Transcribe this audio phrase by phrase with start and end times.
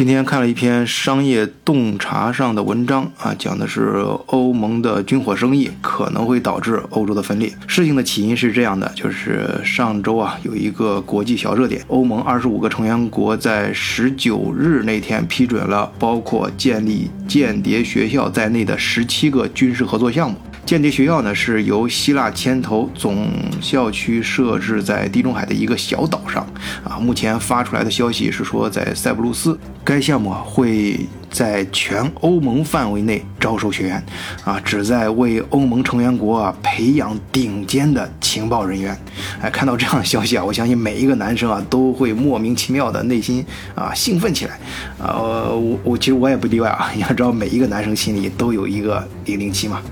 [0.00, 7.52] 今天看了一篇商业洞察上的文章啊，讲的是欧盟的军火生意可能会导致欧洲的分裂。
[7.66, 20.38] 事情的起因是这样的，就是上周啊有一个国际小热点，欧盟二十五个成员国在十九日那天批准了包括建立间谍学校在内的十七个军事合作项目。
[20.64, 23.28] 间谍学校呢是由希腊牵头，总
[23.60, 26.46] 校区设置在地中海的一个小岛上。
[26.84, 29.58] 啊，目前发出来的消息是说在塞浦路斯。
[29.90, 31.00] 该项目会
[31.32, 34.00] 在全欧盟范围内招收学员，
[34.44, 38.96] 啊，旨在为欧盟成员国啊培养顶尖的情报人员。
[39.42, 44.60] 哎，看到这样的消息啊，我相信每一个男生啊都会莫名其妙的内心啊兴奋起来。
[45.00, 49.82] 呃，我我其实我也不例外啊，你 要知道每一个男生心里都有一个零零七嘛。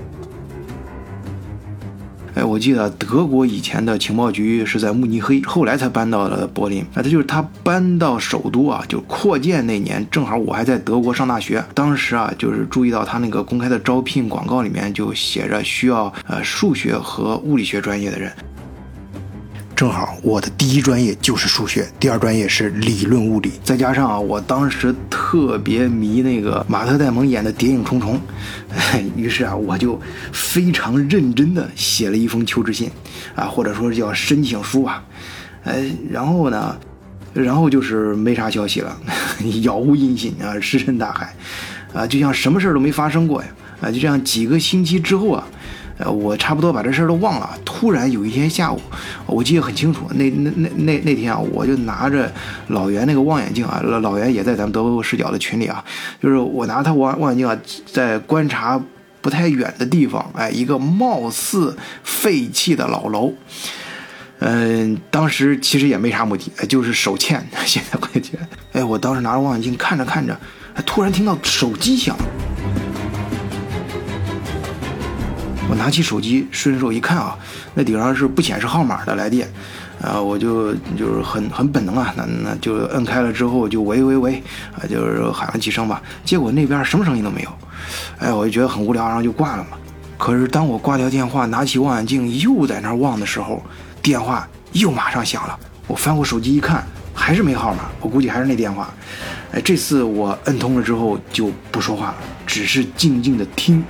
[2.39, 6.81] 哎，我记得德国以前的情报局是在慕尼黑，后来才搬到了柏林。
[6.93, 11.61] 哎，他就是他搬到首都啊，就扩建那年，正好我还在德国上大学。
[11.73, 18.31] 当时啊，就是注意到他那个公开的招聘广告里面就写着需要呃数学和物理学专业的人。
[19.79, 28.19] 正好我的第一专业就是数学，第二专业是理论物理，再加上啊，我当时特别迷那个马特·戴蒙演的《谍影重重》，
[29.15, 29.97] 于是啊，我就
[30.33, 32.91] 非常认真的写了一封求职信，
[33.35, 35.01] 啊，或者说叫申请书吧，
[35.63, 36.77] 哎，然后呢，
[37.33, 38.97] 然后就是没啥消息了，
[39.63, 41.33] 杳无音信啊，石沉大海，
[41.93, 43.47] 啊，就像什么事都没发生过呀，
[43.79, 45.47] 啊，就这样几个星期之后啊。
[45.99, 47.59] 呃，我差不多把这事儿都忘了。
[47.65, 48.79] 突然有一天下午，
[49.25, 50.09] 我记得很清楚。
[50.15, 52.31] 那那那那那天啊，我就拿着
[52.67, 55.83] 老袁那个望远镜啊，老老袁也在咱们德国视角的群里啊，
[56.23, 57.55] 就是我拿他望望远镜啊，
[57.85, 58.81] 在观察
[59.19, 63.33] 不太远的地方，哎，一个貌似废弃的老楼。
[64.39, 67.45] 嗯，当时其实也没啥目的，就是手欠。
[67.67, 68.47] 现在我觉得，
[68.79, 70.39] 哎，我当时拿着望远镜看着看着，
[70.85, 72.15] 突然听到手机响。
[75.69, 77.37] 我拿起手机，顺手一看啊，
[77.75, 79.47] 那顶上是不显示号码的来电，
[80.01, 84.43] 啊，我就就是很很本能啊，那那就摁开了之后就喂喂喂，
[84.75, 87.49] 啊，就是喊了几声吧，结果那边什么声音都没有，
[88.17, 89.77] 哎，我就觉得很无聊，然后就挂了嘛。
[90.17, 93.63] 可是当我挂掉电话，拿起望远镜又在那望的时候，
[94.01, 95.57] 电话又马上响了。
[95.85, 96.83] 我翻过手机一看，
[97.13, 98.89] 还是没号码，我估计还是那电话。
[99.51, 102.15] 哎，这次我摁通了之后就不说话了，
[102.47, 103.83] 只是静静的听。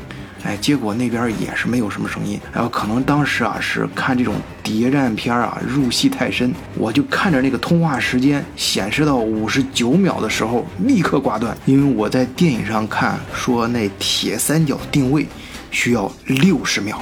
[0.43, 2.39] 哎，结果那边也是没有什么声音。
[2.53, 15.27] 然后可能当时啊是看这种谍战片啊入戏太深，我就看着那个通话时间显示到五十九秒的时候立刻挂断，因为我在电影上看说那铁三角定位
[15.71, 17.01] 需要六十秒。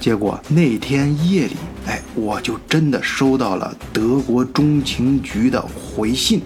[0.00, 6.40] 结果那天夜里，哎，我就真的收到了德国中情局的回信。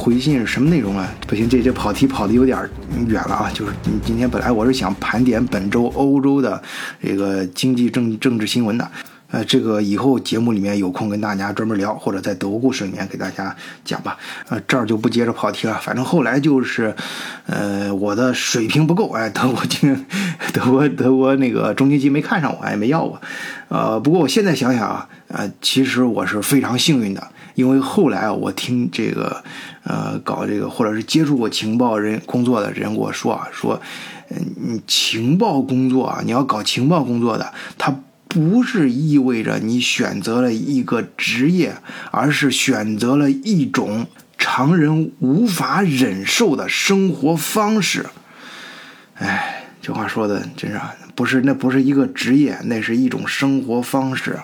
[0.00, 1.06] 回信是什么内容啊？
[1.26, 2.58] 不行，这这跑题跑的有点
[3.06, 3.50] 远了啊！
[3.52, 3.72] 就是
[4.02, 6.60] 今天本来我是想盘点本周欧洲的
[7.02, 8.90] 这个经济政政治新闻的，
[9.30, 14.16] 呃，这个以后节目里面有空跟大家专门聊，或者在德国故事里面给大家讲吧。
[14.48, 15.78] 呃，这儿就不接着跑题了。
[15.82, 16.94] 反正后来就是，
[17.44, 20.06] 呃，我的水平不够，哎，德国经
[20.54, 23.20] 德国德国那个中经局没看上我，也没要我。
[23.68, 27.22] 呃，不过我现在想想啊，呃，其实我是非常幸运的。
[27.60, 29.44] 因为后来啊，我听这个，
[29.84, 33.78] 呃，搞这个或者是接触过情报人工作的人跟我说啊，说，
[34.30, 37.94] 嗯，情报工作啊，你要搞情报工作的，它
[38.26, 41.76] 不是意味着你选择了一个职业，
[42.10, 44.06] 而是选择了一种
[44.38, 48.06] 常人无法忍受的生活方式。
[49.16, 50.80] 哎，这话说的真是
[51.14, 54.38] 不是，那不是一个职业，那是一种生活方式。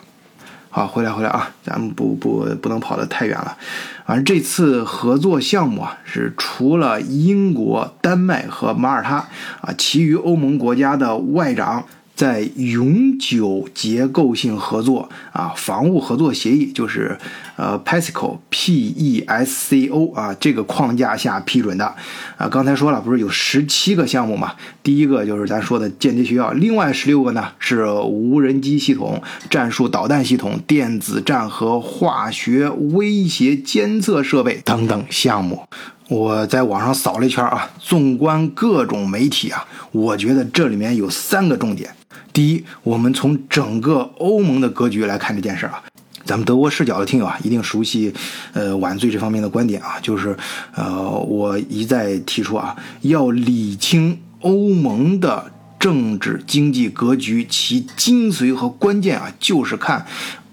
[0.76, 3.56] 啊，回来回来啊，咱们不不不能跑得太远了。
[4.04, 9.16] 反正这次合作项目啊，是除了英国、丹麦和马耳他
[9.62, 11.86] 啊，其余欧盟国家的外长。
[12.16, 17.19] 在永久结构性合作啊，防务合作协议就是
[17.56, 21.95] 呃 PESCO P E S C O 啊这个框架下批准的
[22.39, 22.48] 啊。
[22.48, 24.54] 刚才说了，不是有十七个项目嘛？
[24.83, 35.65] 第一个就是咱说的间谍学校，另外十六个呢是无人机系统、战术导弹系统、电子战和化学威胁监测设备等等项目。
[36.09, 41.91] 我在网上扫了一圈啊，纵观各种媒体啊，我觉得这里面有三个重点。
[42.36, 45.83] 第一，我们从整个欧盟的格局来看这件事啊，
[46.27, 48.12] 咱们德国视角的听友啊，一定熟悉，
[48.53, 50.36] 呃，晚醉这方面的观点啊，就是，
[50.74, 60.04] 呃，我一再提出啊，要理清欧盟的政治经济格局，其精髓和关键啊，就是看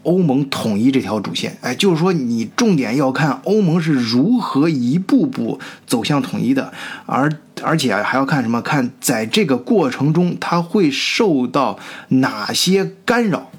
[0.03, 1.57] 欧盟统一这条主线。
[1.61, 6.71] 哎，就是说你重点要看欧盟是如何一步步走向统一的，
[7.05, 8.61] 而而且还要看什么？
[8.61, 11.79] 看在这个过程中，它会受到
[12.09, 13.49] 哪些干扰。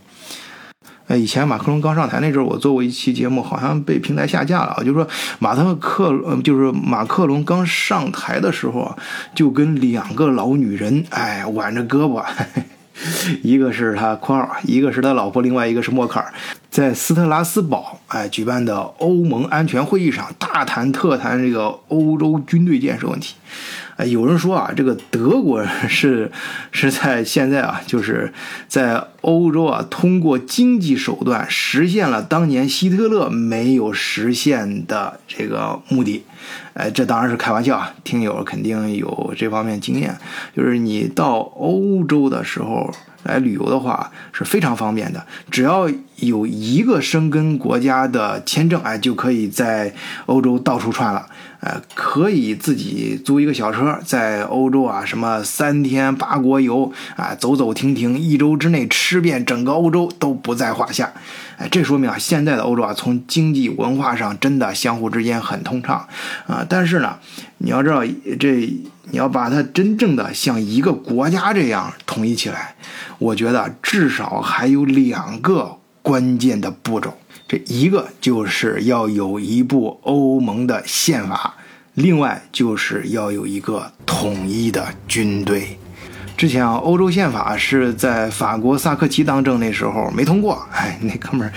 [1.06, 4.82] 呃，以前马克龙刚上台那阵儿，我做过一期节目，好像被平台下架了啊。
[4.82, 5.06] 就是说，
[5.38, 6.10] 马特克，
[6.42, 8.96] 就是马克龙刚上台的时候啊，
[9.34, 12.24] 就跟两个老女人，哎，挽着胳膊，
[13.42, 16.32] 一个是他（括号），一个是他老婆，另外一个是默克尔，
[16.70, 23.34] 在斯特拉斯堡，哎，举办的欧盟安全会议上，大谈特谈这个欧洲军队建设问题。
[23.96, 26.30] 哎，有人说啊，这个德国是
[26.70, 28.32] 是在现在啊，就是
[28.68, 36.22] 在欧洲啊，通过经济手段实现了当年希特勒没有实现的这个目的。
[36.74, 40.16] 哎，这当然是开玩笑啊，听友肯定有这方面经验，
[40.56, 42.88] 就是你到欧洲的时候。
[43.24, 49.92] 来旅游的话是非常方便的，只要有一个生根国家的签证，哎，就可以在
[50.26, 51.26] 欧洲到处串了。
[51.64, 61.10] 呃，可以自己租一个小车，在欧洲啊，什么三天八国游啊，走走停停，一周之内吃遍整个欧洲都不在话下。
[61.56, 66.06] 哎，这说明啊，现在的欧洲啊，从经济文化上真的相互之间很通畅
[66.46, 66.66] 啊。
[66.68, 67.16] 但是呢，
[67.56, 68.04] 你要知道，
[68.38, 68.70] 这
[69.10, 72.74] 你要把它真正的像一个国家这样统一起来，
[73.18, 77.16] 我觉得至少还有两个关键的步骤。
[77.46, 81.54] 这一个就是要有一部欧盟的宪法，
[81.94, 85.78] 另外就是要有一个统一的军队。
[86.36, 91.52] 之前啊，欧洲宪法是在法国萨科齐当政那时候没通过，哎，那哥们儿，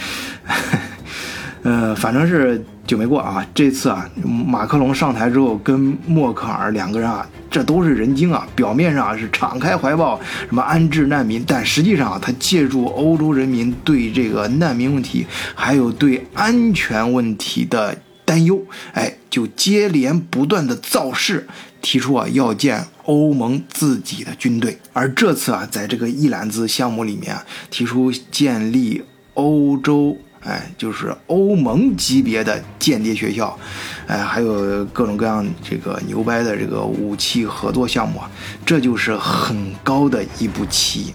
[1.67, 3.45] 呃，反正是就没过啊。
[3.53, 5.77] 这次啊，马克龙上台之后，跟
[6.07, 8.47] 默克尔两个人啊，这都是人精啊。
[8.55, 10.17] 表面上是敞开怀抱，
[10.47, 18.61] 什么安置难民，但实际上啊他借助欧洲人民对这个难民问题，还有对安全问题的担忧，
[18.93, 21.45] 哎，就接连不断的造势。
[21.81, 29.03] 提出啊，要建欧盟自己的军队，而这次啊，在这个一揽子项目里面啊，提出建立
[29.35, 30.17] 欧洲，
[30.47, 33.59] 哎，就是欧盟级别的间谍学校，
[34.07, 38.21] 哎，还有各种各样这个牛掰的这个武器合作项目，
[38.65, 41.13] 这就是很高的一步棋，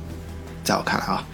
[0.63, 1.25] 在我看来啊，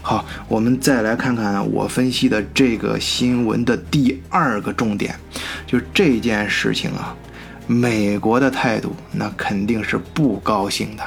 [0.00, 5.18] 好，我们再来看看我分析的这个新闻的第二个重点，
[5.66, 7.16] 就这件事情啊。
[7.66, 11.02] 美国的态度那肯定是不高兴的。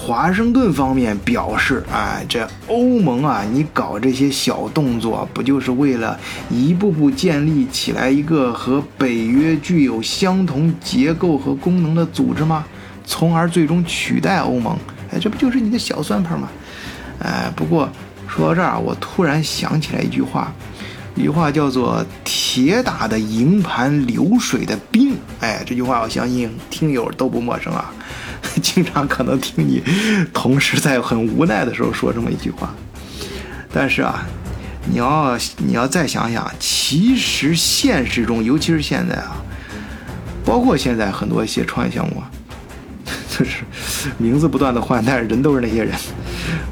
[0.00, 6.16] 华盛顿方面表示：“啊，这欧盟啊，你搞这些小动作，不就是为了
[6.48, 12.64] 一步步建立起来一个和北约具有相同结构和功能的组织吗？
[13.04, 14.78] 从而最终取代欧盟？
[15.12, 16.48] 哎，这不就是你的小算盘吗？
[17.18, 17.88] 哎，不过
[18.28, 20.52] 说到这儿，我突然想起来一句话。”
[21.18, 27.92] 一句话叫做“铁打的营盘流水的兵”，哎，这句话我相信听友都不陌生啊，
[28.62, 29.82] 经常可能听你
[30.32, 32.72] 同事在很无奈的时候说这么一句话。
[33.72, 34.24] 但是啊，
[34.88, 39.42] 你要你要再想想，其实现实中，尤其是现在啊，
[40.44, 42.30] 包括现在很多一些创业项目啊，
[43.36, 43.64] 就是
[44.18, 45.92] 名字不断的换，但是人都是那些人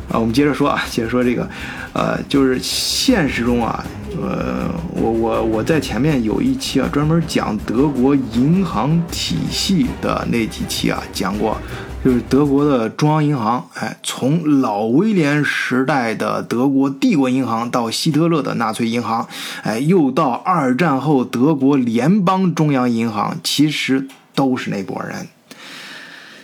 [0.08, 0.20] 啊。
[0.20, 1.50] 我们接着说啊，接着说这个，
[1.94, 3.84] 呃，就是现实中啊。
[4.22, 11.56] 呃，我我我在前面有一期啊，专门讲德国银行体系的那几期啊，讲过，
[12.04, 19.28] 就是德国的中央银行，哎，从老威廉时代的德国帝国银行到希特勒的纳粹银行，
[19.62, 25.28] 哎，又到二战后德国联邦中央银行，其实都是那波人。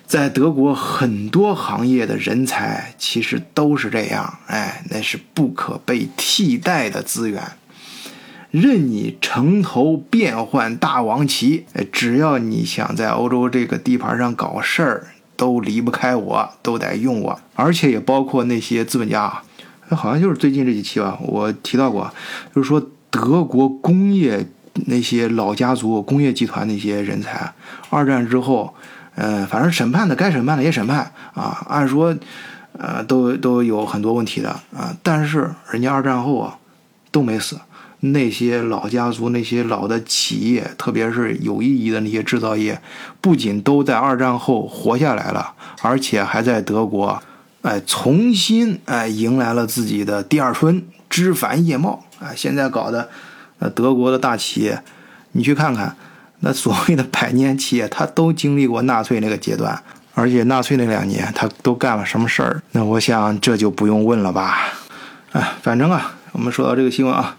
[0.07, 7.43] 在德国很多行业的人才其实都是这样，哎，那是不可被替代的资源。
[8.53, 15.07] 任你城头变换大王旗，只要你想在欧洲这个地盘上搞事儿，
[15.37, 17.41] 都离不开我，都得用我。
[17.55, 19.43] 而且也包括那些资本家，
[19.89, 22.13] 好像就是最近这几期吧，我提到过，
[22.55, 24.47] 就是说德国工业
[24.87, 27.51] 那些老家族、工业集团那些人才，
[27.89, 28.75] 二战之后，
[29.15, 32.15] 嗯，反正审判的该审判的也审判啊，按说，
[32.79, 36.59] 呃，都都有很多问题的啊，但是人家二战后啊，
[37.11, 37.59] 都没死。
[38.05, 42.81] 那些老家族、那些老的企业，特别是有意义的那些制造业，
[43.21, 47.23] 不仅都在二战后活下来了，而且还在德国，
[47.63, 52.35] 哎，重新哎迎来了自己的第二春，枝繁叶茂啊！
[52.35, 53.09] 现在搞的，
[53.61, 54.83] 呃，德国的大企业，
[55.31, 55.95] 你去看看，
[56.41, 59.81] 那所谓的百年企业，它都经历过纳粹那个阶段，
[60.15, 62.61] 而且纳粹那两年，它都干了什么事儿？
[62.73, 64.73] 那我想这就不用问了吧？
[65.33, 66.15] 哎，反正啊。
[66.33, 67.37] 我们说到这个新闻啊，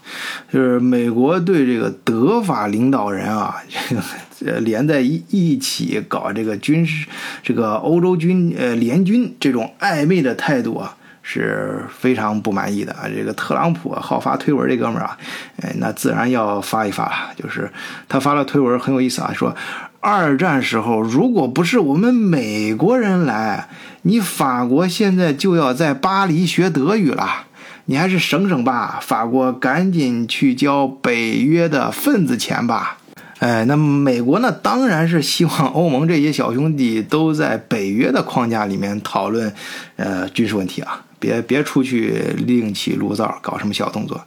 [0.52, 3.56] 就是美国对这个德法领导人啊，
[3.88, 4.02] 这个
[4.46, 7.08] 呃连在一一起搞这个军事，
[7.42, 10.96] 这个欧洲军呃联军这种暧昧的态度啊。
[11.26, 13.08] 是非常不满意的啊！
[13.08, 15.16] 这个特朗普好发推文，这哥们儿啊，
[15.62, 17.32] 哎，那自然要发一发了。
[17.34, 17.72] 就是
[18.06, 19.56] 他发了推文很有意思啊，说
[20.00, 23.68] 二战时候如果不是我们美国人来，
[24.02, 27.46] 你法国现在就要在巴黎学德语了。
[27.86, 32.98] 你还是省省吧，法国赶紧去交北约的份子钱吧。
[33.40, 34.50] 哎，那美国呢？
[34.50, 39.52] 当然是希望欧盟这些小兄弟都在北约的框架里面讨论，
[39.96, 41.04] 呃，军事问题啊。
[41.18, 44.20] 别别出去另起炉灶，搞什么小动作，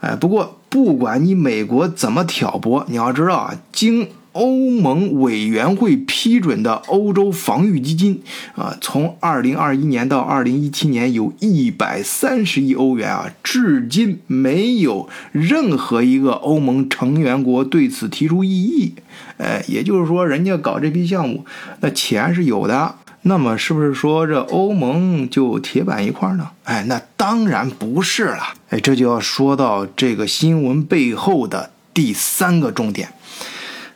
[0.00, 8.22] 哎，不过不管你美国怎么挑拨，你要知道啊，经欧盟委员会批准的欧洲防御基金
[8.54, 18.94] 啊，从二零二一年到二零一七年有一百三十亿欧元啊，至今没有任何一个欧盟成员国对此提出异议，
[19.38, 21.44] 哎，也就是说，人家搞这批项目，
[21.80, 22.94] 那钱是有的。
[23.22, 26.50] 那么是不是说这欧盟就铁板一块呢？
[26.62, 28.54] 哎，那当然不是了。
[28.70, 33.08] 哎，这就要说到这个新闻背后的第三个重点，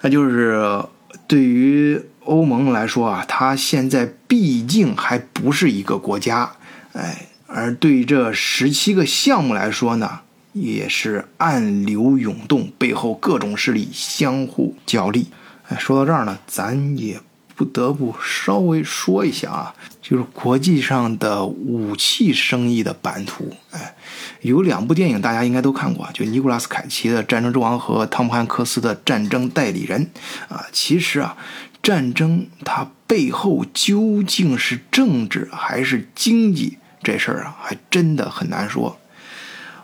[0.02, 0.84] 那就是
[1.26, 6.52] 对于欧盟来说啊，它现在毕竟还不是一个国家，
[6.92, 10.20] 哎，而对这十七个项目来说呢，
[10.52, 15.28] 也是暗流涌动，背后各种势力相互角力。
[15.68, 17.20] 哎，说到这儿呢，咱也。
[17.62, 23.54] 不得不稍微说一下啊，就是国际上的武器生意的版图。
[23.70, 23.94] 哎，
[24.40, 30.10] 有两部电影大家应该都看过，就尼古拉斯凯奇的《战争之王》和汤姆汉克斯的《战争代理人》
[30.52, 30.66] 啊。
[30.72, 31.36] 其实啊，
[31.80, 38.98] 战争它背后究竟是政治还是经济这事儿啊，还真的很难说。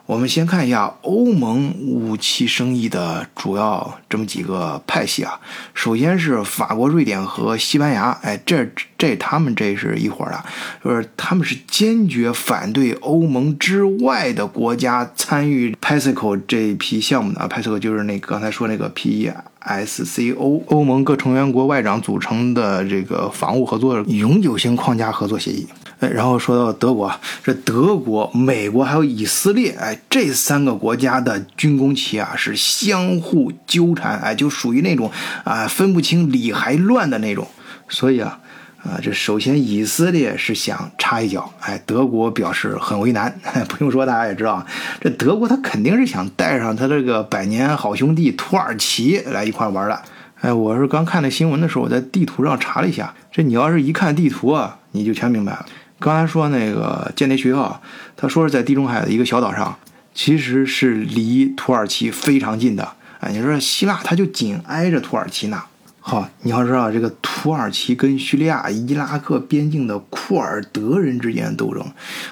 [0.09, 5.39] 我们先看一下欧盟武器生意的主要这么几个派系啊。
[5.75, 10.43] 首先是法国、瑞典和西班牙，哎，这这他们这是一伙的，
[10.83, 17.47] 就是他们是坚决反对欧盟之外的国家参与 PESCO 这一批项目的啊。
[17.47, 25.67] PESCO 就是那刚才说那个 PESCO，欧盟各成员国外长组成的这个防务合作永久性框架合作协议。
[26.01, 27.13] 哎，然后说到德国，
[27.43, 35.11] 这德国、美国还有以色列，哎，这三个国家的军工企啊是相互纠缠，哎，就属于那种
[35.43, 37.49] 啊分不清理还乱的那种。
[37.89, 38.39] 所以啊，
[38.85, 43.37] 啊，这首先以色列是想插一脚，哎，德国表示很为难。
[43.69, 44.65] 不用说，大家也知道，
[45.01, 50.01] 这德国他肯定是想带上他这个百年好兄弟土耳其来一块玩的。
[50.43, 55.67] 哎，我是刚看那新闻的时候，我在地图上查了一下，这你要是一看地图啊，你就全明白了。
[55.99, 57.81] 刚才说那个间谍学校，
[58.17, 59.77] 他说是在地中海的一个小岛上，
[60.15, 62.89] 其实是离土耳其非常近的。
[63.21, 65.61] 哎，你说希腊，它就紧挨着土耳其呢。
[66.01, 71.85] 好，你要知道这个土耳其跟叙利亚、伊拉克边境的库尔德人之间的斗争，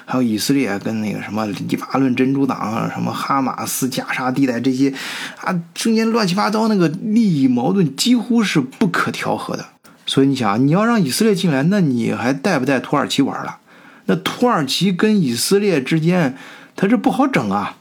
[0.05, 4.91] 还有以色列跟那个什么黎巴嫩真主党、什么哈马斯、加沙地带这些
[5.41, 9.63] 啊，中间乱七八糟那个利益矛盾几乎是不可调和的。
[10.09, 13.57] 所以你想，你要让以色列进来，那你还带不带土耳其玩了？
[14.05, 16.33] 那土耳其跟以色列之间，
[16.77, 17.75] 它这不好整啊。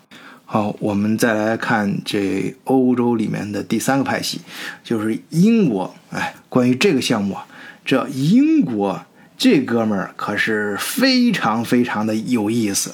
[0.44, 4.40] 好，我们再来看这欧洲里面的第三个派系，
[4.82, 5.94] 就是英国。
[6.10, 7.46] 哎，关于这个项目啊，
[7.84, 9.00] 这英国
[9.38, 12.92] 这哥们儿可是非常非常的有意思。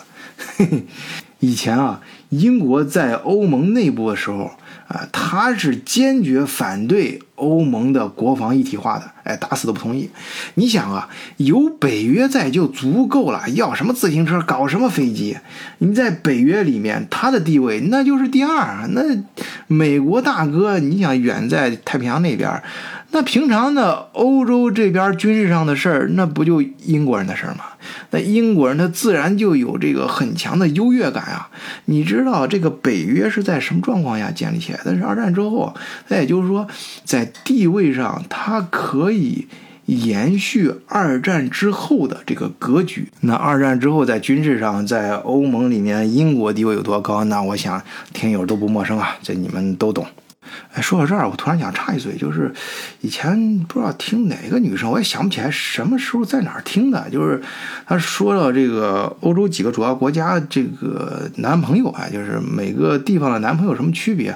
[1.41, 4.51] 以前啊，英国在欧盟内部的时候。
[4.93, 10.11] 啊，他是坚决反对欧盟的国防一体化的，哎，打死都不同意。
[10.55, 11.09] 你想啊，
[11.39, 15.39] 有北约在就足够了，要什么自行车，搞什么飞机？
[15.79, 18.87] 你在北约里面，他的地位那就是第二。
[18.91, 19.01] 那
[19.67, 22.63] 美国大哥，你想远在太平洋那边。
[23.15, 27.65] 那平常的欧洲这边军事上的事儿，那不就英国人的事儿吗？
[28.11, 31.51] 那英国人他自然就有这个很强的优越感啊！
[31.85, 34.97] 你知道这个北约是在什么状况下建立起来的？
[34.97, 35.75] 是二战之后，
[36.09, 36.67] 那也就是说，
[37.05, 39.47] 在地位上它可以
[39.85, 43.09] 延续二战之后的这个格局。
[43.21, 47.25] 那二战之后，在军事上，在欧盟里面，英国地位有多高？
[47.25, 47.83] 那我想
[48.15, 50.07] 听友都不陌生啊，这你们都懂。
[50.73, 52.53] 哎，说到这儿，我突然想插一嘴，就是
[53.01, 57.41] 以前不知道听哪个女生，我也想不起来什么时候在哪儿听的，就是
[57.87, 64.35] 她说到这个欧洲几个主要国家这个男朋友啊，就是每个地方的男朋友什么区别，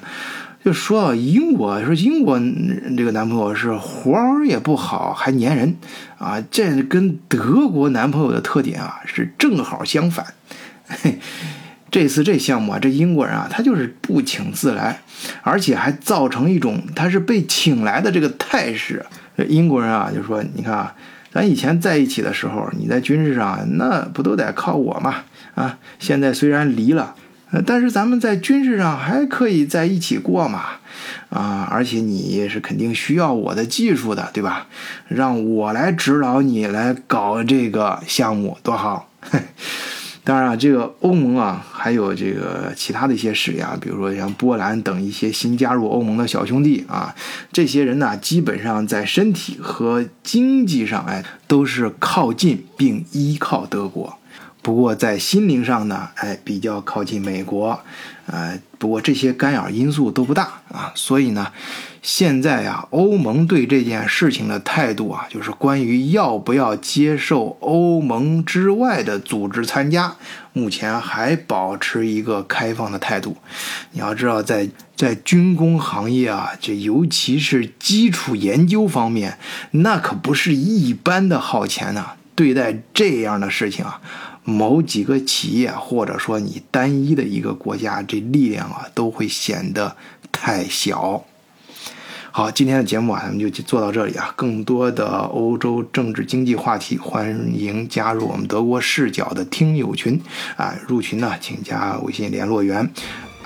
[0.65, 2.39] 就说到英国，说英国
[2.97, 5.77] 这个男朋友是活儿也不好，还粘人
[6.19, 10.27] 啊，这跟德国男朋友的特点啊是正好相反。
[10.89, 11.19] 嘿
[11.97, 15.01] 这次这项目啊，这英国人啊，他就是不请自来，
[15.41, 19.03] 而且还造成一种他是被请来的这个态势。
[19.49, 20.95] 英国人啊，就说你看啊，
[21.33, 25.23] 咱以前在一起的时候，你在军事上那不都得靠我嘛？
[25.55, 27.15] 啊，现在虽然离了，
[27.65, 30.65] 但是咱们在军事上还可以在一起过嘛？
[31.31, 34.67] 啊，而且你是肯定需要我的技术的，对吧？
[35.09, 39.09] 让我来指导你来搞这个项目，多好！
[40.27, 47.15] 当然啊，这个欧盟啊，还有这个其他的一些势力啊，比如说像波兰等一些新加入欧盟的小兄弟啊，
[47.53, 54.19] 这些人呢，基本上在身体和经济上，哎，都是靠近并依靠德国。
[54.63, 57.79] 不过在心灵上呢，哎，比较靠近美国，
[58.27, 61.53] 呃，不过这些干扰因素都不大啊，所以呢，
[62.07, 70.15] 现在呀，欧盟对这件事情的态度啊，就是关于要不要接受欧盟之外的组织参加，
[70.53, 73.37] 目前还保持一个开放的态度。
[73.91, 79.37] 你要知道，在在军工行业啊，这尤其是基础研究方面，
[79.73, 82.13] 那可不是一般的耗钱呐。
[82.37, 84.01] 对待这样的事情啊。
[84.45, 89.97] 某几个企业，或者说你单一的一个国家，这力量啊，都会显得
[90.31, 91.25] 太小。
[92.37, 94.31] 好，今天的节目啊，咱们就做到这里啊。
[94.37, 100.21] 更多的欧洲政治经济话题，欢迎加入我们德国视角的听友群
[100.55, 100.75] 啊。
[100.87, 102.87] 入群呢，请加微信联络员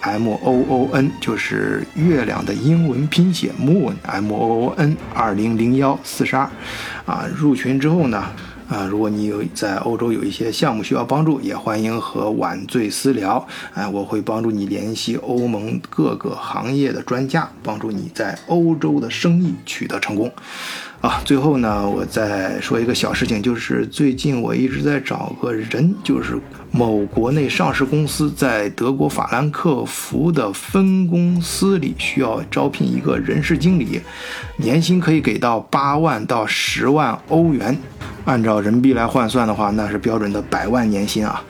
[0.00, 6.50] m o o n，就是月亮的英文拼写 moon m o o n 二零零幺四十二
[7.06, 7.28] 啊。
[7.32, 8.24] 入群之后呢。
[8.70, 13.44] 啊，如果你有在欧洲有一些项目需要帮助，也欢迎和晚醉私聊。
[13.74, 20.30] 哎，我会帮助你联系欧盟各个行业的专家，帮助你在欧洲的生意取得成功。
[21.00, 26.38] 啊，最后呢，我再说一个小事情，就是最近我一直在找个人，就是
[26.70, 34.00] 某国内上市公司在德国法兰克福的分公司里需要招聘一个人事经理，
[34.58, 37.76] 年薪可以给到八万到十万欧元。
[38.24, 41.42] 按照人民币来换算的话，那是标准的百万年薪啊！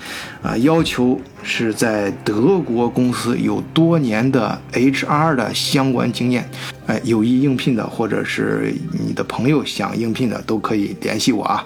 [0.43, 6.49] 啊，要求是在德国公司有多年的 HR 的相关经验。
[6.87, 11.65] 哎，有意应聘的，或者是你的朋友想应聘的，都可以联系我啊。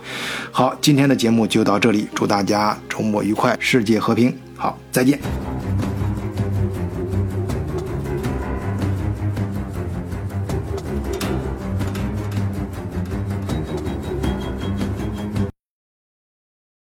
[0.51, 4.35] 好，今天的节目就到这里，祝大家周末愉快，世界和平。
[4.57, 5.19] 好，再见。